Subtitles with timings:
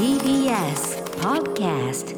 [0.00, 2.16] TBS Podcast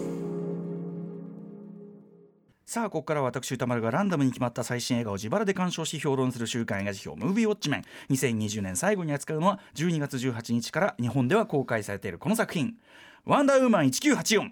[2.65, 7.85] さあここからは私歌丸がランダムに決まった最新映画を自腹で鑑賞し評論する週刊映画辞表ムービーウォッチメン。
[8.09, 12.77] 2020年最後に扱うのは12月18日から日本では公開されているこの作品
[13.27, 14.51] 「ワンダーウーマン1984」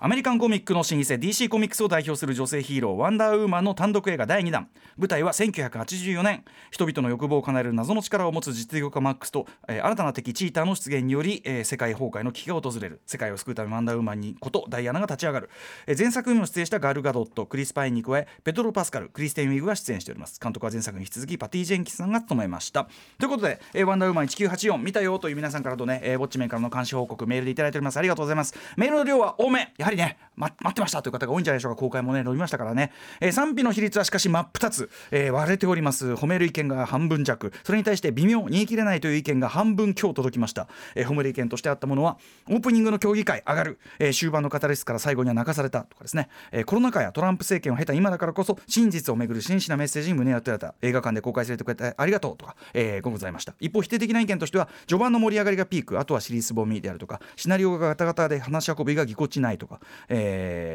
[0.00, 4.68] アメリカンコミックの老舗 DC コミックスを代表する女性ヒーローワンダーウーマンの単独映画第2弾。
[4.96, 6.44] 舞台は1984年。
[6.70, 13.00] 人々の欲望を叶える謎の力を持つ実業家マックスと、えー新たな敵チーターの出現により、えー世界崩壊の危機が訪れる。
[13.06, 15.50] 世界を救うためワンダーウーマンにことダイアナが立ち上がる、
[15.88, 20.38] えー前作にも出演したガル・ガドットクリス・パインに加えペトロ・パスカルクリステン・ウィグが出演しております。
[20.40, 22.86] 監督は前作に引き続きパティ・ジェンキスさんが務めました。
[23.18, 27.96] ということで、えーワンダーウーマン1984見たよという皆さんからとね、えーウォッチメンからの監視報告メールでいただいております。
[27.96, 28.54] ありがとうございます。
[28.76, 29.74] メールの量は多め。
[29.76, 31.80] やりね、ま、待ってましたという方が多いんじゃないでしょうか。
[31.80, 36.12] 公開もね伸びましたからね、えー賛否の比率はしかし真っ二つ、えー割れております。
[36.12, 37.52] 褒める意見が半分弱。
[37.64, 50.74] それに対して微妙煮え切れないという意見が半分強届きました、えー褒める意見としてあったものはオープニングの競技会上がる、えー終盤の語りスから最後には泣かされたとかですね、えーコロナ禍やトランプ政権を経た今だからこそ真実をめぐる真摯なメッセージに胸を当てられた。
[50.82, 53.54] 映画館で公開されてくれてありがとうとか、えーございました。
[53.58, 60.27] 一方否定的な意見としては序盤の盛り上がりがピークあとはシリーズボミであるとかシナリオがガタガタで話し運びがぎこちないとか、えー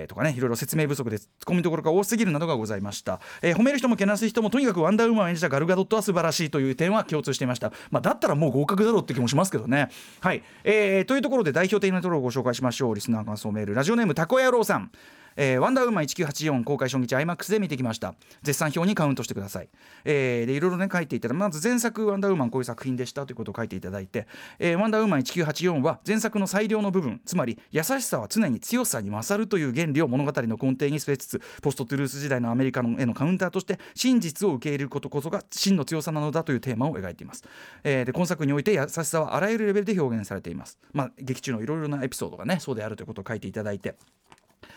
[0.07, 9.89] とかねいろいろ説明不足でツッコミどころが多すぎるなどがございました、えー褒める人もけなす人もとにかくワンダーウーマンを演じたガルガドットは素晴らしいという点は共通していました、まあ、だったらもう合格だろうって気もしますけどね。
[10.19, 12.95] はい、えーというところで代表的なところをご紹介しましょう。
[12.95, 14.91] リスナー感想メールラジオネームたこやろうさん。
[15.35, 18.15] えーワンダーウーマン1984公開初日 IMAX で見てきました。
[18.41, 19.69] 絶賛表にカウントしてください、
[20.05, 24.27] えーでいろいろね書いていただまず前作ワンダーウーマンこういう作品でしたということを書いていただいて、
[24.59, 37.43] えーワンダーウーマン1984は前作の最良の部分つまり優しさは常に強さに勝るという原理を物語の根底に据えつつポストトゥルース時代のアメリカのへのカウンターとして真実を受け入れることこそが真の強さなのだというテーマを描いています、
[37.83, 40.77] えーで今作において優しさはあらゆるレベルで表現されています。
[40.93, 43.95] まあ劇中のいろいろなエピソードがねそうであるということを書いていただいて。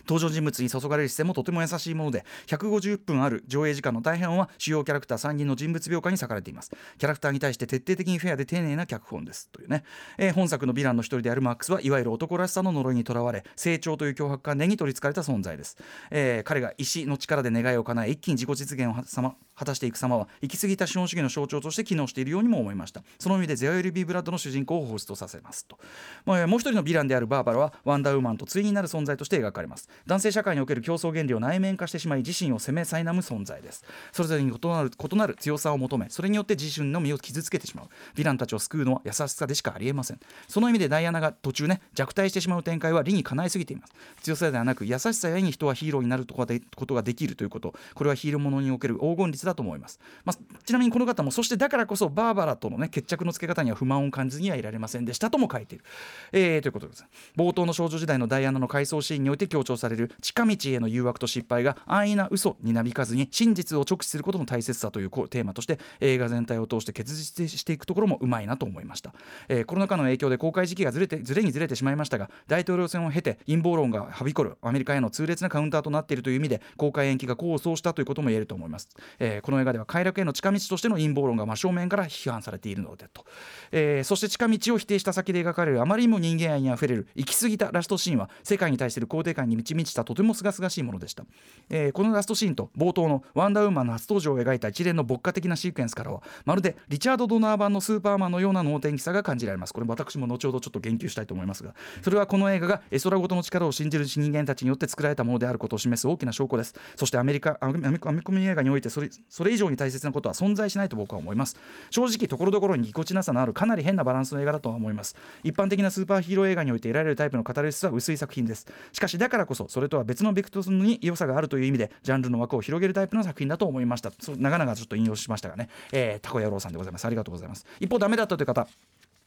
[0.00, 6.70] 登場人物に注がれる視線もとても優しいもので150分ある上映時間の大半は主要キャラクター3人の人物描写に割かれています。
[6.98, 9.48] キャラクターに対して徹底的にフェアで丁寧な脚本です。
[9.50, 9.84] というね、
[10.18, 15.76] えー本作のヴィランの一人であるマックスはいわゆる男らしさの呪いにとらわれ成長という脅迫観念に取りつかれた存在です、
[16.10, 23.02] えー彼が石の力で願いを叶え一気に自己実現をさま果たしていく様は行き過ぎた資本主義の象徴として機能しているようにも思いました。
[23.18, 25.78] その意味でゼオエルビー・ブラッドの主人公をホストさせますと、
[26.24, 29.88] まあ、もう一人のヴィランであるバーバラはワンダーウーマンと対になる存在として描かれます。
[30.06, 33.84] 男性社会における競争原理を内面化してしまい自身を責め苛む存在です。
[34.12, 37.86] それぞれに異なる異なる強さを求めそれによって自身の身を傷つけてしまう。
[38.14, 40.20] ヴィランたちを救うのは優しさでしかありえません。
[40.48, 43.94] その意味でダイアナが途中ね弱体してしまう展開は理にかないすぎています。
[44.22, 47.74] 強さではなく優しさやに人はヒーローになることができるということ。
[47.94, 55.84] これはヒーローものにおける黄金率だと思います、まあ、ちなみにこの方もそしてだからこそバーバラとのね決着のつけ方には不満を感じずにはいられませんでしたとも書いている、
[56.32, 57.04] えーということです。
[57.36, 69.12] 冒頭の少女時代のダイアナの回想シーンにおいて強調される近道への誘惑と失敗が安易な嘘になびかずに真実を直視することの大切さというテーマとして映画全体を通して結実していくところもうまいなと思いました、
[69.48, 83.24] えーコロナ禍の影響で公開時期がずれてずれにずれてしまいましたが大統領選を経て陰謀論がはびこるアメリカへの痛烈なカウンターとなっているという意味で公開延期が功を奏したということも言えると思います、えーこの映画では快楽への近道としての陰謀論が真正面から批判されているのでと、
[83.72, 91.24] えーそして近道を否定した先で描かれるあまりにも人間愛にあふれる行き過ぎたラストシーンは世界に対する肯定感に満ち満ちたとても清々しいものでした、
[91.70, 99.72] えーこのラストシーンと冒頭のワンダーウーマンの初登場を描いた一連の牧歌的なシークエンスからはまるでリチャード・ドナー版のスーパーマンのような能天気さが感じられます。
[99.72, 106.74] これ私も後ほどちょっと言及したいと思いますがそれはこの映画が絵空ごとの力を信じる人間たちによって作られたものであることを示す大きな証拠です。
[106.96, 111.56] そしてアメリカアメアメアメコミ映画においてそれそれ以上に大切なことは存在しないと僕は思います。
[111.90, 115.16] 正直ところどころにぎこちなさのあるかなり変なバランスの映画だとは思います。
[115.42, 118.66] 一般的なスーパーヒーロー映画において得られるタイプのカタルシスは薄い作品です。
[118.92, 124.12] しかしだからこそそれとは別のベクトルに良さがあるという意味でジャンルの枠を広げるタイプの作品だと思いました。
[124.20, 127.04] そう長々ちょっと引用しましたがね、えー、タコ野郎さんでございます。
[127.04, 127.66] ありがとうございます。
[127.80, 128.66] 一方ダメだったという方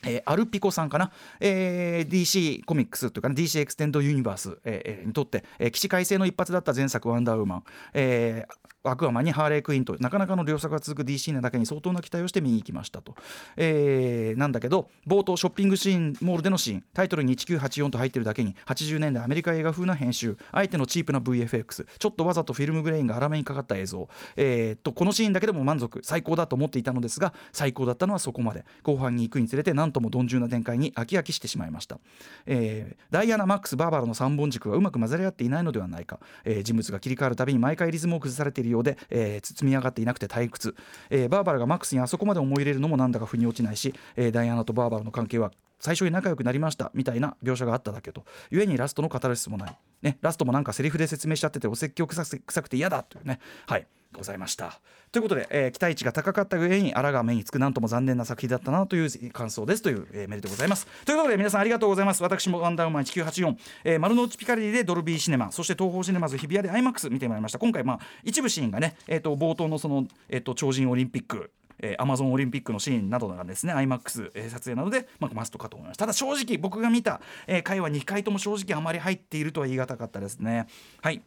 [0.04, 7.63] えーアルピコさんかな、えー DC コミックスというか、ね、DC エクステンドユニバース、ええーにとって、えー起死回生の一発だった前作「ワンダーウーマン」
[7.94, 13.16] えーアクアマンにハーレークイーンとなかなかの良作が続く DC なだけに相当な期待をして見に行きましたと、
[13.58, 28.64] えーなんだけど冒頭ショッピングシーンモールでのシーンタイトルに1984と入ってるだけに80年代アメリカ映画風な編集あえてのチープな VFX ちょっとわざとフィルムグレインが粗めにかかった映像、えーとこのシーンだけでも満足最高だと思っていたのですが最高だったのはそこまで。
[28.84, 32.00] 後半に行くにつれて何とも鈍重な展開に飽き飽きしてしまいました、
[32.46, 40.75] えーダイアナ・マックス・バーバラの3本軸がうまく混ざり合っていないのではないか、えー人物が切り替わるたびに毎回リズムを崩されているようで、えー、積み上がっていなくて退屈、
[41.10, 48.25] えー、バーバラがマックスにあそこまで思い入れるのもなんだか腑に落ちないし、えー、ダイアナとバーバラの関係は最初に仲良くなりましたみたいな描写があっただけと。
[48.51, 52.25] 故にラストの語る質もない、ね、ラストもなんかセリフで説明しちゃっててお説教臭
[52.62, 53.39] くて嫌だというね。
[53.66, 53.88] はい。
[54.14, 54.80] ございました。
[55.12, 60.88] ということで、えー、期待値が高かった上にあらが目につくなんとも残念な作品だったなという感想ですという、えー、メールでございます。
[61.06, 62.22] ということで皆さんありがとうございます。
[62.22, 67.60] 私もワンダーウーマン1984、えー、丸の内ピカリでドルビーシネマそして東宝シネマズ日比谷で IMAX 見てまいりました。
[67.60, 71.52] 今回まあ一部シーンがね、えーと、冒頭のその、えーと超人オリンピック
[71.82, 76.06] えー、アマゾンオリンピックのシーンなどがですね IMAX、えー、撮影などで、まあ、マストかと思いますた。
[76.06, 80.68] だ正直僕が見た、えー、回は2回とも正直あまり入っているとは言い難かったですね。
[81.02, 81.22] はい。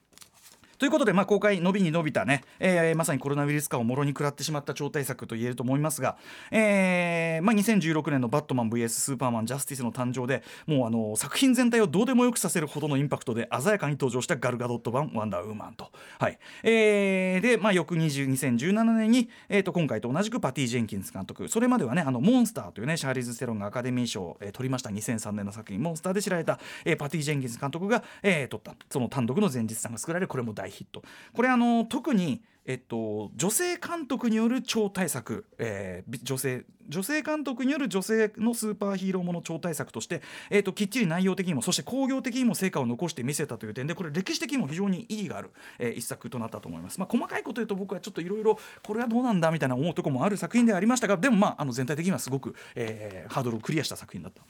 [0.83, 6.17] ということで、まあ、公開伸びに伸びたね、えー、まさにコロナウイルス化をもろに食らってしまった超大作と言えると思いますが、
[6.51, 16.37] えーまあ、2016年の「バットマン VS スーパーマンジャスティス」の誕生でもうあの作品全体をどうでもよくさせるほどのインパクトで鮮やかに登場したガルガドット版「ワンダーウーマンと」はい。
[16.65, 21.47] えー、で、まあ、翌20 2017年に、えー、と今回と同じくパティ・ジェンキンス監督。
[21.47, 28.75] それまではねあのモンスターというねシャーリーズ・セロンがアカデミー賞を、えー、取りました2003年の作品モンスターで知られた、えー、パティ・ジェンキンス監督が、えー、撮った。
[28.91, 31.03] その単独の前日さんが作られこれも大ヒット
[31.33, 40.21] これあの特にえっと、女性監督による超大作、えー、女性女性監督による女性のスーパーヒーローもの超大作として、
[40.51, 54.43] えーと、きっちり内容的にもそして興行的にも成果を残して見せたという点でこれ歴史的にも非常に意義がある、えー、一作となったと思います、まあ、細かいこと言うと僕はちょっといろいろこれはどうなんだみたいな思うとこもある作品ではありましたがでもまああの全体的にはすごく、えー、ハードルをクリアした作品だった。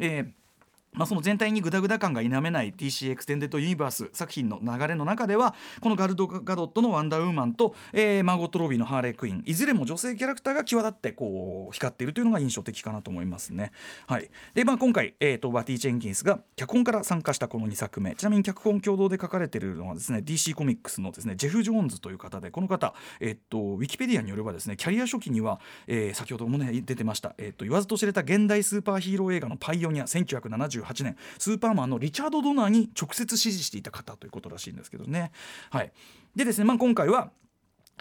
[0.00, 0.49] えー
[0.92, 13.70] まあ、その全体にグダグダ感が否めない DC エクステンデッドユニバース作品の流れの中ではこのガル・ガドットの「ワンダーウーマンと」えー、マーゴット・ロビーの「ハーレー・クイーン」いずれも女性キャラクターが際立ってこう光っているというのが印象的かなと思いますね。
[14.06, 14.30] はい。
[14.54, 18.14] でまあ、今回、えーと、パティ・ジェンキンスが脚本から参加したこの2作目。
[18.16, 35.32] ちなみに脚本共同で書かれているのはですね DC コミックスのですねジェフ・ジョーンズという方でこの方、えーと、ウィキペディアによればですねキャリア初期には、えー、先ほどもね出てました、えーと、言わずと知れた現代スーパーヒーロー映画のパイオニア1978 18年スーパーマンのリチャード・ドナーに直接支持していた方ということらしいんですけどね。
[35.70, 35.92] はい、
[36.34, 37.30] でですね、まあ、今回は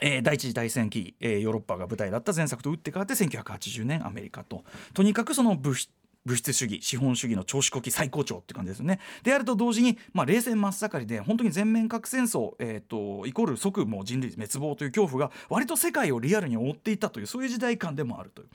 [0.01, 5.91] えー、第一次大戦期、えー、ヨーロッパが舞台だった前作と打って変わって1980年アメリカととにかくその物質
[6.25, 8.99] 物質主義資本主義の調子こき最高潮って感じですよね。
[9.23, 18.47] であると同時に、まあ、冷戦真っ盛りで本当に全面核戦争、えーと、イコール即もう人類滅亡という恐怖が割と世界をリアルに覆っていたというそういう時代感でもあるという。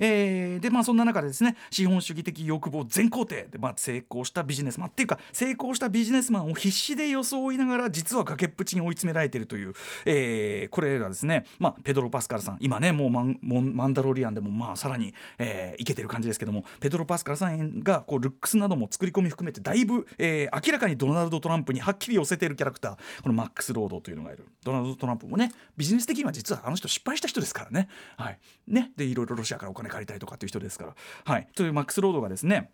[0.00, 9.74] えー、でまあそんな中でですね資本主義的欲望全肯定で、まあ、成功したビジネスマンっていうか成功したビジネスマンを必死で装いながら実は崖っぷちに追い詰められているという、
[10.06, 27.88] えー、これがですね、まあ、ペドロ・パスカルさん今ねもうマンマンダロリアンでもまあさらに、えー、いけてる感じですけどもペドロ・パススカルさんがこうルックスなども作り込み含めてだいぶ、えー、明らかにドナルド・トランプにはっきり寄せているキャラクターこのマックス・ロードというのがいるドナルド・トランプもねビジネス的には実はあの人失敗した人ですからね。
[28.16, 30.94] はい、ねでいろいろロシアからお金借りたりとかっていう人ですから。
[31.24, 32.70] はい、というマックス・ロードがですね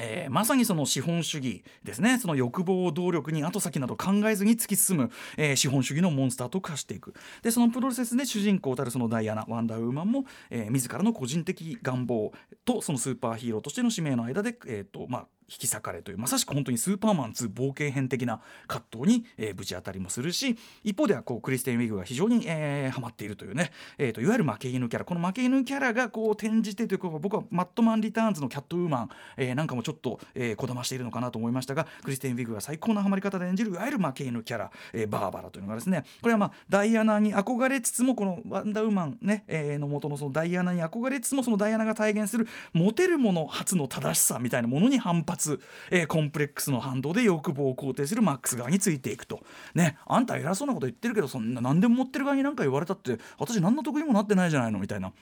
[0.00, 2.18] えー、まさにその資本主義ですね。
[2.18, 7.14] その欲望を動力に後先など考えずに突き進む、えー、資本主義のモンスターと化していく。
[7.42, 12.32] でそのプロセスで主人公たるそのダイアナワンダーウーマンも、えー、自らの個人的願望
[12.64, 25.04] とそのスーパーヒーローとしての使命の間で、えーとまあ、引き裂かれというまさしく本当にスーパーマン2冒険編的な葛藤に、えー、ぶち当たりもするし一方ではこうクリステン・ウィグが非常に、えー、ハマっているというね、えーと、いわゆる負け犬キャラ。
[25.04, 45.41] この負け犬キャラがこう転じてというか僕はマットマン・リターンズのキャットウーマン、えー、なんかもちょっと、えー、こだましているのかなと思いましたがクリステン・ウィグが最高なハマり方で演じるいわゆる負け犬キャラ、えー、バーバラというのがですねこれはまあダイアナに憧れつつもこのワンダーウーマンね、えー、の元のそのダイアナに憧れつつもそのダイアナが体現するモテるもの初の正しさみたいなものに反発、
[45.90, 49.40] えー、コンプレックスの反動で欲望を肯定するマックス側についていくと。
[49.74, 55.12] ねあんた偉そうなこと言ってるけどそんな何でも持ってる側に何か言われたって私何の得にもなってないじゃないのみたいな。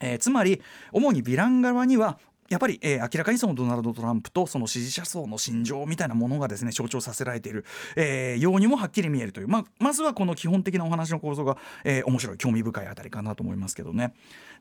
[0.00, 0.60] えー、つまり
[0.92, 7.64] 主にヴィラン側にはやっぱり、えー、明らかにそのドナルド・トランプとその支持者層の心情みたいなものがですね象徴させられている、
[7.96, 14.14] えー、ようにもはっきり見えるという、まあ、まずはこの基本的なお話の構造が、えー、面白い興味深いあたりかなと思いますけどね。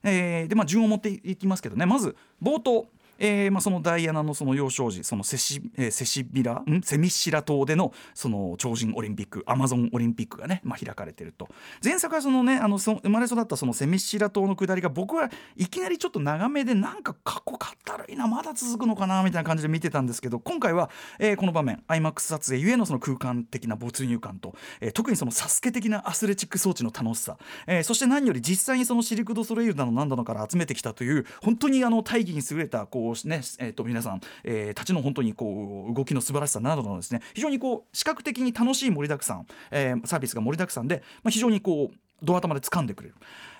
[0.03, 1.85] えー、でまあ順を持っていきますけどね。
[1.85, 2.87] まず冒頭。
[3.17, 6.81] えーまあ、そのダイアナのその幼少時そのセシ,、えー、セシビラん？
[6.83, 11.47] セミシラ島でのその超人オリンピックアマゾンオリンピックがね、まあ、開かれてると。
[11.83, 43.15] 前作はそのねあのそ生まれ育ったそのセミシラ島の下りが僕はいきなりちょっと長めでなんかかっこかったるいなまだ続くのかなみたいな感じで見てたんですけど今回は、えー、この場面 IMAX 撮影ゆえのその空間的な没入感と、えー、特にそのサスケ的なアスレチック装置の楽しさ、えー、そして何より実際にそのシルク・ド・ソレイユだの何だのから集めてきたという本当にあの大義に優れたこうこうね、えー、と皆さん、えー、たちの本当にこう動きの素晴らしさなどのですね非常にこう視覚的に楽しい盛りだくさん、えー、サービスが盛りだくさんで、まあ、非常にこうドア頭で掴んでくれる、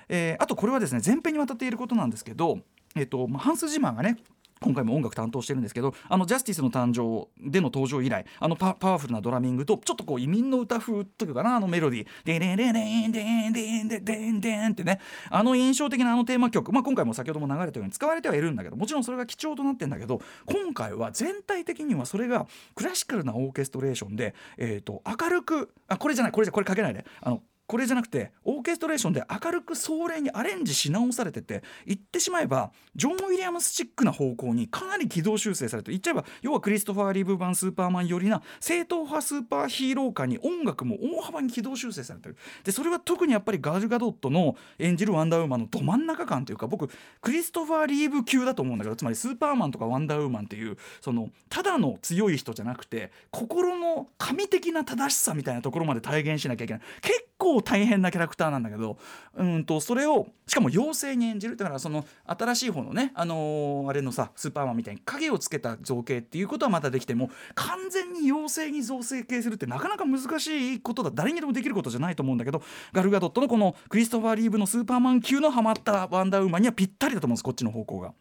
[0.10, 2.60] えー、あとこれはですね前編にわたっていることなんですけど
[2.96, 4.18] えっとま、ハンス・ジマーがね
[4.62, 15.00] 今回も音楽担当してるんですけどあのジャスティスの誕生での登場以来あのパワフルなドラミングとちょっとこう移民の歌風というかなあのメロディー「デレレレンデンデンデンデンデン」ってね。
[15.30, 27.06] あの印象的なあのテーマ曲、まあ、今回も先ほども流れたように使われてはいるんだけどもちろんそれが貴重となってんだけど今回は全体的にはそれがクラシカルなオーケストレーションで、えー、と明るくあこれじゃないこれじゃこれかけないで。
[27.22, 42.38] あのこれじゃなくてオーケストレーションで明るく壮麗にアレンジし直されてて言ってしまえばジョン・ウィリアムスチックな方向にかなり軌道修正されて言っちゃえば要はクリストファー・リーブ版スーパーマン寄りな正統派スーパーヒーロー化に音楽も大幅に軌道修正されてる。
[42.64, 46.90] でそれは特にやっぱりガル・ガドットの演じるワンダーウーマンのど真ん中感というか僕
[47.22, 56.84] クリストファー・リーブ級だと思うんだけどつまりスーパーマンとかワンダーウーマンっていうそのただの強い人じゃなくて心の神的な正しさみたいなところまで体現しなきゃいけない。
[57.02, 58.98] 結構大変なキャラクターなんだけど
[59.36, 72.62] うんとそれをしかも妖精に演じるだからその新しい方のねあのー、あれのさスーパーマンみたいに影をつけた造形っていうことはまたできても完全に妖精に造成形するってなかなか難しいことだ誰にでもできることじゃないと思うんだけど
[72.94, 78.14] ガルガドットのこのクリストファー・リーブのスーパーマン級のハマったワンダーウーマンにはぴったりだと思うんですこっちの方向が。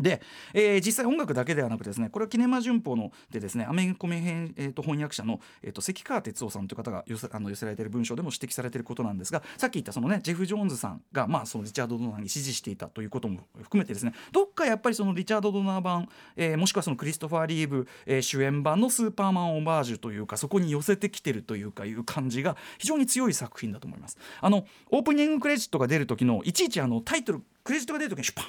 [0.00, 0.22] で、
[0.54, 24.18] えー、実際音楽だけではなくですねこれはキネマ旬報のでですねアメリカメ編、えー、と翻訳者の、えー、と関川哲夫さんという方が寄せあの寄せられている文章でも指摘されていることなんですがさっき言ったそのねジェフ・ジョーンズさんが、まあ、そのリチャード・ドナーに支持していたということも含めてですねどっかやっぱりそのリチャード・ドナー版、えー、もしくはそのクリストファー・リーブ、えー、主演版のスーパーマンオマージュというかそこに寄せてきてるというかいう感じが非常に強い作品だと思います。
[24.40, 28.44] あのオープニングクレジットが出る時のいちいちあのタイトルクレジットが出る時にシュパン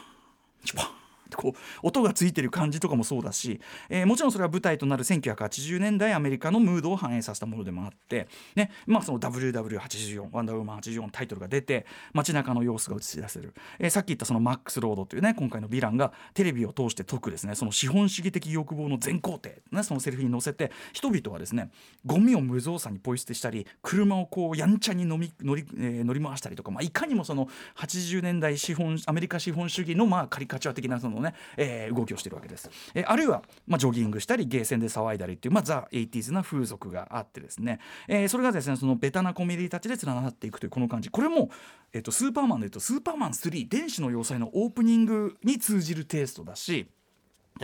[0.66, 0.99] シュパン
[1.36, 3.60] こう音がついてる感じとかもそうだし、
[3.90, 21.72] えー、もちろんそれは舞台となる1980年代アメリカのムードを反映させたものでもあって、ねまあ、その WW84 ワンダーウーマン84タイトルが出て街中の様子が映し出せる、えー、さっき言ったそのマックス・ロードというね今回のヴィランがテレビを通して解くですねその資本主義的欲望の全工程、ね、そのセリフに乗せて人々はですね
[22.06, 32.70] ゴミを無造作にポイ捨てしたり車をこうやんちゃに乗り乗り,、えー、乗り回したりとか、まあ、いかにもその80年代資本アメリカ資本主義のまあカリカチュア的なそのね、えー、動きをしてるわけです。
[32.94, 41.50] えー、あるいは、まあ、ジョギングしたりゲーセンで騒いだりっていう、まあ、 the eighties な風俗があってですね、えー、それがですねそのベタなコメディタッチで連なっていくというこの感じこれも、
[41.94, 46.88] えーと、スーパーマンでいうと「スーパーマン3電子の要塞」のオープニングに通じるテイストだし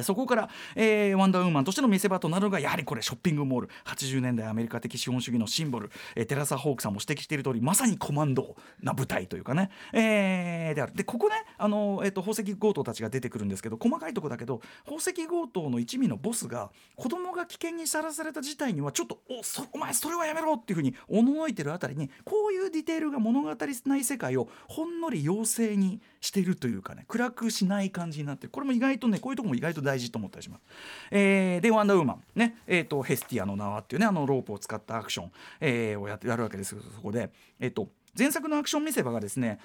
[0.01, 3.69] そこから、えー、ワンダーウーマンとしての見せ場となるのがやはりこれショッピングモール。
[3.85, 10.93] 80年代アメリカ的資本主義のシンボル、えー、テラサ・ホークさんも指摘している通りまさにコマンドな舞台というかね、えー、である。
[10.93, 27.05] でここねあの、えーと、宝石強盗たちが出てくるんですけど細かいとこだけど宝石強盗の一味のボスが子供が危険にさらされた事態にはちょっとおそお前それはやめろっていうふうにおののいてるあたりにこういうディテールが物語ない世界をほんのり妖精にしているというかね。
[27.07, 30.61] 暗くしない感じになってこれも意外とねこういうとこも意外と大事と思ったりします。
[31.11, 32.23] えー、でワンダーウーマン。
[32.35, 32.57] ね。
[32.67, 37.87] えーと、ヘスティアの縄っていうねあのロープを使ったアクション、えー、をややるわけですそこで、えーと、
[38.17, 39.59] 前作のアクション見せ場がですね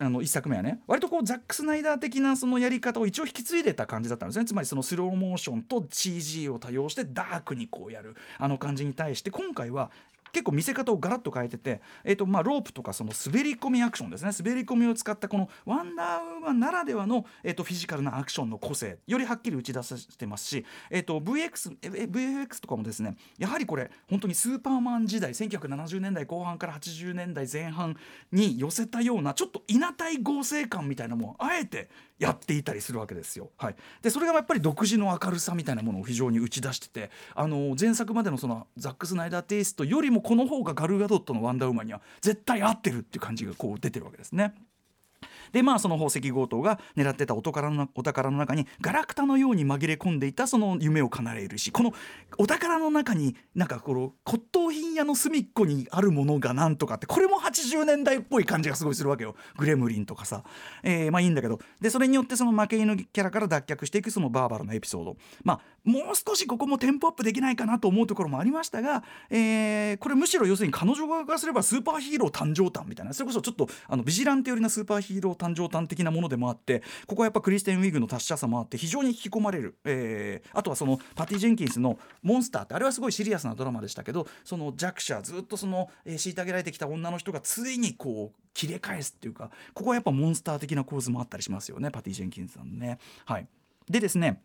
[0.00, 4.44] あの1作目はね割とこうザック・スナイダー的なそのやり方を一応引き継いでた感じだったんですね。
[4.44, 9.90] つまりそのスローモーションと CG を多用してダークにこうやるあの感じに対して今回は
[10.32, 14.30] 結構見せ方をガラッと変えてて、えーとまあ、ロープとかその滑り込みアクションですね。
[14.38, 27.96] 滑り込みを使ったこのワンダーウーマンならではの、えーと、フィジカルなアクションの個性よりはっきり打ち出してますし、えーと、VX, VFX とかもですねやはりこれ本当にスーパーマン時代1970年代後半から80年代前半
[28.32, 33.50] に寄せたようなちょっといなたい合成感みたいなものをあえてやっていたりするわけですよ。
[33.56, 44.54] はい、でそれがやっぱり独自の明るさみたいなものを非常に打ち出しててあの前作までのそのザック・スナイダーテイストよりもこの方がガルガドットの「ワンダーウーマン」には絶対合ってるっていう感じがこう出てるわけですね。
[45.52, 51.92] でまあその宝石強盗が狙ってたお宝のお宝の中にガラクタのように紛れ込んでいたその夢を叶えるしこの
[52.38, 59.34] お宝の中になんかこの骨董品屋の隅っこにあるものがなんとかってこれも80年代っぽい感じがすごいするわけよ。
[59.56, 60.44] グレムリンとかさ、
[60.82, 61.58] えー、まあいいんだけど。
[61.80, 65.16] でそれによってその負け犬キャラから脱却していくそのバーバラのエピソード。
[65.44, 73.12] まあもう少しここもテンポアップできないかなと思うところもありましたが、えー、これむしろ要するに彼女側からすればスーパーヒーロー誕生誕みたいな。
[73.12, 92.98] それこそちょっとあのビジランテ寄りなスーパーヒーロー誕生誕的なものでもあってここはやっぱクリステン・ウィグの達者さもあって非常に引き込まれる、えー、あとはそのパティ・ジェンキンスの「モンスター」ってあれはすごいシリアスなドラマでしたけどその弱者ずっとその、えー、虐げられてきた女の人がついにこう切り返すっていうかここはやっぱモンスター的な構図もあったりしますよねパティ・ジェンキンスさんね。
[93.24, 93.46] はい
[93.88, 94.42] でですね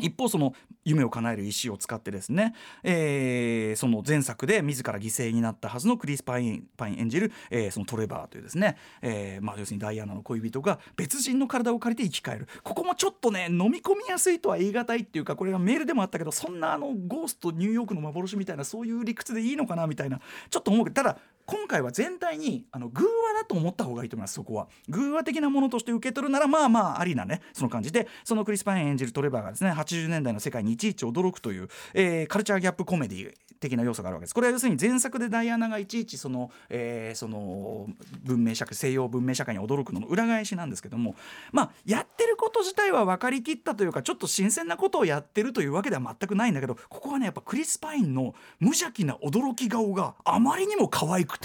[0.00, 12.48] 一方その夢を叶える石を使ってですね、えー、その前作で自ら犠牲になったはずのクリス・パインパイン演じる、えー、そのトレバーというですね、えーまあ、要するにダイアナの恋人が別人の体を借りて生き返る。
[12.62, 21.18] ここもちょっとね飲み込みやすいとは言い難いっていうかこれがメールでもあったけどそんなあのゴーストニューヨークの幻みたいなそういう理屈でいいのかなみたいなちょっと思うけどただ
[21.52, 24.68] 今回は全体にあの偶話だと思った方がいいと思いますそこは。
[24.88, 34.34] 偶話的なものとして受け取るならまあまあありなねその感じでそのクリス・パイン演じるトレバーがですね80年代の世界にいちいち驚くという、えー、カルチャーギャップコメディ的な要素があるわけです。
[34.34, 37.86] これは要するに前作でダイアナがいちいちその,、えー、その
[38.24, 41.14] 文明社会西洋文明社会に驚くのの裏返しなんですけども
[41.52, 51.41] まあやってること自体は分かりきったというかちょっと新鮮なことをやってるというわけでは全くないんだけどここはねやっぱクリス・パインの無邪気な驚き顔があまりにも可愛くて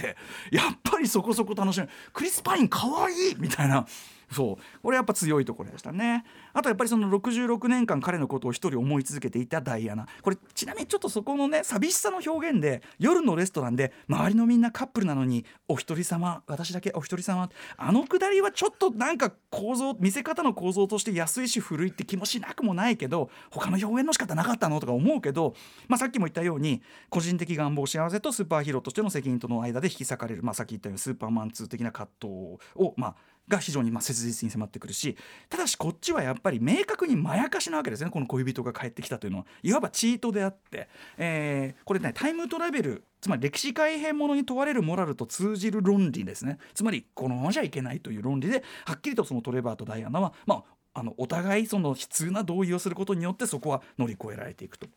[0.52, 3.86] やっぱりそこそこ楽しめクリス・パインかわいいみたいな。
[4.32, 4.82] そう。
[4.82, 6.26] これやっぱ強いところでしたね。
[6.54, 10.08] あとやっぱりその66年間彼のことを一人思い続けていたダイアナ。
[10.22, 17.50] これちなみにちょっとそこのね寂しさの表現で夜のレストランで周りのみんなカップルなのにお一人様私だけお一人様。
[17.78, 25.54] あのくだりはちょっとなんか構造見せ方の構造として安いし古いって気もしなくもないけど他の表現の仕方なかったのとか思うけど、
[25.88, 32.34] まあ、さっきも言ったように個人的願望幸せとスーパーヒーローとしての責任との間で引き裂かれる、まあ、さっき言ったようにスーパーマン2的な葛藤
[32.76, 33.16] をまあ
[33.48, 35.18] が非常にまあ切実に迫ってくるし
[35.50, 38.10] ただしこっちはやっぱり明確にまやかしなわけですね。
[38.10, 39.46] この恋人が帰ってきたというのは。
[39.64, 46.58] いわばチートであって、えー、これねタイムトラベルつまり歴史改変ものに問われるモラルと通じる論理ですね。
[46.74, 54.88] つまりこのままじゃいけないという論理ではっきりとそのトレバーとダイアナは、まあ、あのお互いその悲痛な同意をすることによってそこは乗り越えられていくと。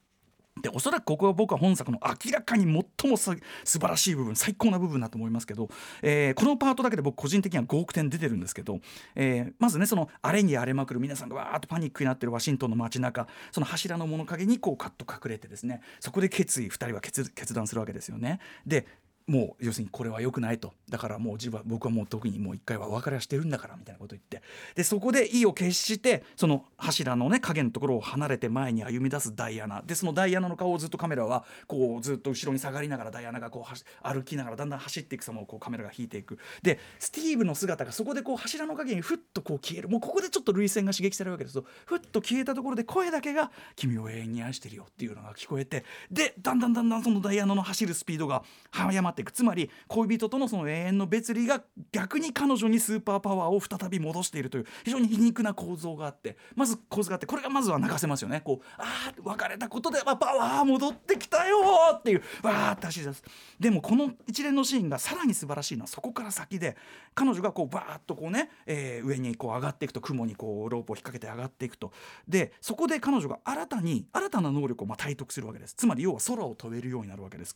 [0.63, 5.69] でおそらくここは僕は本作の明らかに最も素晴らしい部分最高な部分だと思いますけど、
[6.03, 8.81] えー、このパートだけで僕個人的には5億点出てるんですけど、
[9.15, 18.41] えー、まずねその荒れに荒れまくる皆さんがわーっとパニックになってるワシントンの街中その柱の物陰にこうカッと隠れてですねそこで決意2人は決断するわけですよね。
[18.67, 18.87] で
[19.27, 20.73] もう要するにこれは良くないと。
[20.89, 24.43] だからもう自分は僕はもう特にもう一回は別れはしてるんだからみたいなこと言って。
[24.75, 29.83] でそこで意を決してその柱のね影のところを離れて前に歩み出すダイアナ。
[29.83, 36.39] でそのダイアナの顔をずっとカメラはこうずっと後ろに下がりながらダイアナがこう歩きながらだんだん走っていく様をこうカメラが引いていく。
[36.63, 39.89] でスティーブの姿がそこでこう柱の影にふっとこう消える。
[39.89, 45.85] もうここでちょっと涙腺が刺激されるわけですとふっと消えたところで声だけが「君を永遠に愛してるよ」っていうのが聞こえて。
[46.11, 49.31] でだんだんだんだんそのダイアナの走るスピードが早まっていく。
[49.31, 58.41] つまり恋人とのその永遠の別離が逆に彼女にスーパーパワーを再び戻しているという非常に皮肉な構造があってまず構図があってこれがまずは泣かせますよね。
[58.41, 61.59] こうああ別れたことで、まあ、パワー戻ってきたよ
[61.95, 63.23] っていうわーって走り出す。
[63.59, 66.77] でもこの一連のシーンがさらに素晴らしいのはそこから先で
[67.15, 71.93] 彼女がこうバーッとこうね、えー、上にこう上がっていくと雲にこうロープを引っ掛けて上がっていくと。
[72.27, 75.75] でそこで彼女が新たに新たな能力をまあ体得するわけです。
[75.75, 77.51] つまり要は空を飛べるようになるわけです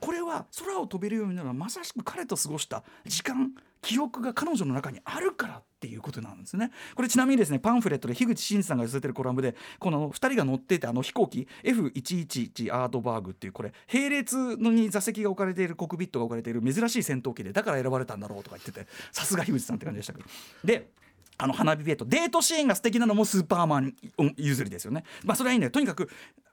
[0.00, 6.70] これは空を飛べるようになるのはまさしく彼と過ごした時間記憶が彼女の中にあるからっていうことなんですね。
[6.94, 20.28] これちなみにですねパンフレットで樋口真嗣さんが寄せてるコラムでこの2人が乗っていてあの飛行機 F111 アートバーグっていうこれ並列のに座席が置かれているコックピットが置かれている珍しい戦闘機でだから選ばれたんだろうとか言っててさすが樋口さんって感じでしたけど。
[20.62, 20.90] で
[21.38, 23.94] あの花火デートデートシーンが素敵なのもスーパーマン
[24.36, 25.02] 譲りですよね。
[25.24, 26.10] まあそれはいいんだよとにかく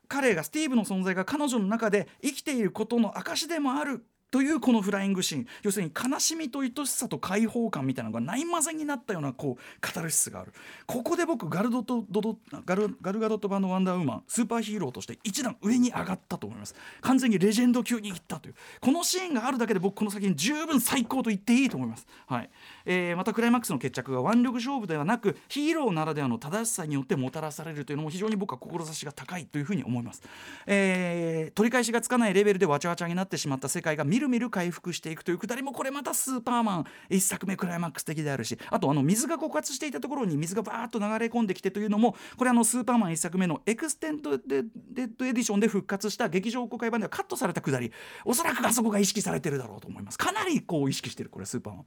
[0.07, 5.47] 彼がスティーブの存在が彼女の中で生きていることの証でもあるというこのフライングシーン。
[5.63, 10.53] 要するに悲しみと愛しさと解放感みたいなのがないまぜになったようなこうカタルシスがある。
[10.85, 16.75] ここで僕ガルドとドドガルガルガドット版の「ワンダーウーマン」スーパーヒーローとして一段上に上がったと思います。
[17.01, 18.55] 完全にレジェンド級にいったという。
[18.79, 22.49] このシーンがあるだけで僕この先に十分最高と言っていいと思います、はい。
[22.85, 30.21] えー、またクライマックスの決着が腕力勝負ではなくヒーローならではの正しさによってもたらされるというのも非常に僕は志が高いというふうに思います、
[30.65, 47.93] えー、取り返しがつかないレベルでわちゃわちゃになってしまった世界がみるみる回復していくというくだりもこれまたスーパーマン1作目クライマックス的であるしあとあの水が枯渇していたところに水がバーッと流れ込んできてというのもこれあのスーパーマン1作目の extended edition で復活した劇場公開版ではカットされたくだり
[48.25, 50.17] おそらくあそこが意識されてるだろうと思います。
[50.17, 51.85] かなりこう意識してるこれスーパーマン。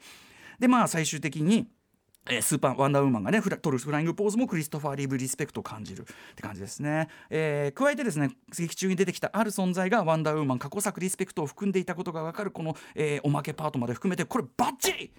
[0.59, 1.69] でまあ最終的に
[2.29, 6.05] えー、スーパーワンダーウーマンがねフラ取るフライングポーズもクリストファー・リーブ・リスペクトを感じるっ
[6.37, 15.13] て感じですね、えー、加えてですね劇中に出てきたある存在がワンダーウーマン過去作リスペクトを含んでいたことが分かるこの、えー、おまけパートまで含めてこれバッチリ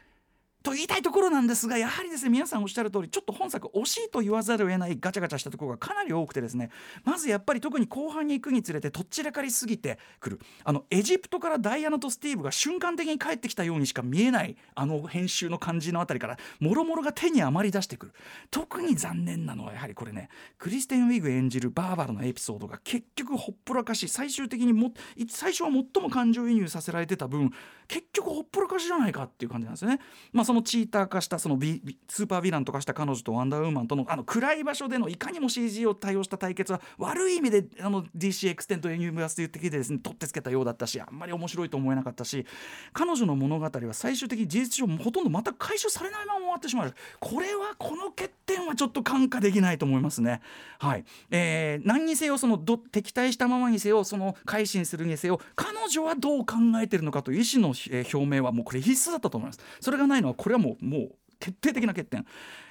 [0.63, 6.69] と言いたいところなんですがやはりですね皆さんおっしゃる通りちょっと本作惜しいと言わざるを得ないガチャガチャしたところがかなり多くてですね
[7.03, 18.13] まずやっぱり特に後半に行くにつれてとっちらかりすぎてくるあのエジプトからダイアナとスティーブが瞬間的に帰ってきたようにしか見えないあの編集の感じのあたりからもろもろが手に余り出してくる
[18.49, 24.93] 特に残念なのはやはりこれねクリステン・ウィグ演じるバーバラのエピソードが結局ほっぽらかし最終的にも
[25.27, 27.51] 最初は最も感情移入させられてた分
[27.89, 29.99] 結局ほっぽらかしじゃないかっていう感じなんですよね。
[30.31, 42.45] まあ、そのチーター化したそのビスーパーヴィランと化した彼女とワンダーウーマンとのあの暗い場所でのいかにも CG を対応した対決は悪い意味であの DC エクステンドユニバース的でですね取ってつけたようだったしあんまり面白いと思えなかったし
[42.93, 50.41] 彼女の物語は最終的に事実上ほとんどまた回収されないまま終わってしまうこれはこの欠点はちょっと看過できないと思いますね。
[50.77, 59.59] はいえー、何にせよそのど敵対したままにせよその改心するにせよ彼女はどう考えてるのかという意思の表明はもうこれ必須だったと思います。
[59.79, 61.11] それがないのはこれはもうもう
[61.43, 62.25] 決定的な欠点。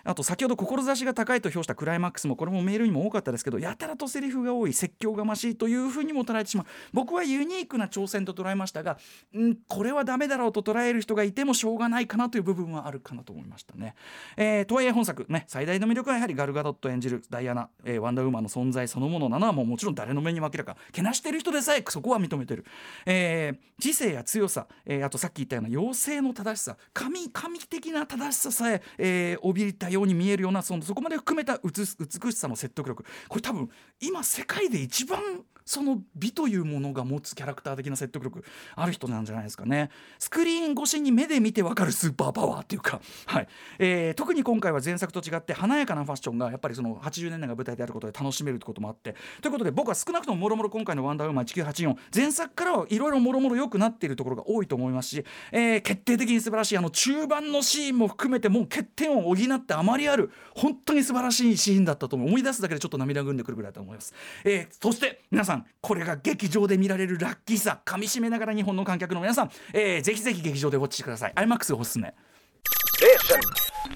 [0.04, 6.66] あと先ほど志が高いと評したクライマックスもこれもメールにも多かったですけどやたらとセリフが多い説教がましいというふうにも捉えてしまう。
[6.92, 8.98] 僕はユニークな挑戦と捉えましたが
[9.36, 13.94] んこれはダメだろうと捉える人がいてもしょうがないかなという部分はあるかなと思いましたね、
[14.36, 20.76] えー、とはいえ本作ね最大の魅力はやはりガルガドット演じるダイアナ、えー、ワンダーウーマンの存在そのものなのはもうもちろん誰の目にも明らか。
[20.92, 22.64] けなしてる人でさえそこは認めてる、
[23.06, 33.04] えー、知性や強さ、えー、あとさっき言ったような妖精の正しさ神神的な正しささええー、怯えたように見えるようなそのそこまで含めた美しさの説得力。
[33.28, 33.68] これ多分
[34.00, 35.20] 今世界で一番
[35.64, 38.44] その美というものが持つキャラクター的な説得力
[38.74, 39.90] ある人なんじゃないですかね。
[40.18, 43.48] スクリーン越しに目で見てわかるスーパーパワーっていうか、はい。
[43.78, 49.14] えー、特に今回は前作と違って華やかなファッションがやっぱりその80年代が舞台であることで楽しめるってこともあって。
[49.40, 71.32] ということで僕は少なくとももろもろ今回の「ワンダーウーマン1984」前作からはいろいろもろもろ良くなっているところが多いと思いますし、えー、決定的に素晴らしいあの中盤のシーンも含めてもう欠点を補ってあまりある本当に素晴らしいシーンだったと思い出すだけでちょっと涙ぐんでくるぐらいだと思います、えー、そして皆さんこれが劇場で見られるラッキーさかみしめながら日本の観客の皆さん、えー、ぜひぜひ劇場でウォッチしてください。
[71.34, 72.14] IMAX おすすめ。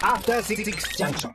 [0.01, 1.33] After 66 junction.